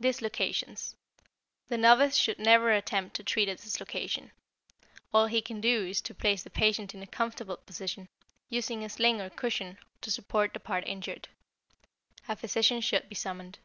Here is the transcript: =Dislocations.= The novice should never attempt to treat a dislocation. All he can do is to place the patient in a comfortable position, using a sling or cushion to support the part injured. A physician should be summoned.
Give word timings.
=Dislocations.= 0.00 0.96
The 1.68 1.78
novice 1.78 2.16
should 2.16 2.40
never 2.40 2.72
attempt 2.72 3.14
to 3.14 3.22
treat 3.22 3.48
a 3.48 3.54
dislocation. 3.54 4.32
All 5.14 5.26
he 5.26 5.40
can 5.40 5.60
do 5.60 5.86
is 5.86 6.00
to 6.00 6.12
place 6.12 6.42
the 6.42 6.50
patient 6.50 6.92
in 6.92 7.04
a 7.04 7.06
comfortable 7.06 7.58
position, 7.58 8.08
using 8.48 8.82
a 8.82 8.88
sling 8.88 9.20
or 9.20 9.30
cushion 9.30 9.78
to 10.00 10.10
support 10.10 10.54
the 10.54 10.58
part 10.58 10.84
injured. 10.88 11.28
A 12.28 12.34
physician 12.34 12.80
should 12.80 13.08
be 13.08 13.14
summoned. 13.14 13.60